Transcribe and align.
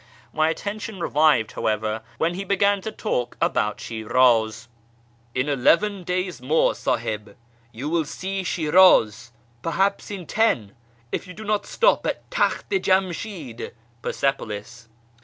My 0.33 0.49
attention 0.49 0.99
revived, 0.99 1.51
however, 1.51 2.01
when 2.17 2.33
he 2.33 2.43
began 2.43 2.81
to 2.81 2.91
talk 2.91 3.37
about 3.39 3.77
Shirdz." 3.79 4.67
In 5.35 5.47
eleven 5.47 6.03
days 6.03 6.41
more, 6.41 6.73
Sahib, 6.73 7.37
you 7.71 7.87
will 7.87 8.05
see 8.05 8.41
Shi'raz: 8.41 9.29
perhaps 9.61 10.09
in 10.09 10.25
ten, 10.25 10.75
if 11.11 11.27
you 11.27 11.35
do 11.35 11.43
not 11.43 11.67
stop 11.67 12.07
at 12.07 12.27
Taklit 12.31 12.73
i 12.73 12.79
JamsMd 12.99 13.73
(Persepolis). 14.01 14.87